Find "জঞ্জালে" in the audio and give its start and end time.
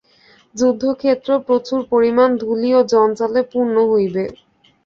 2.91-3.41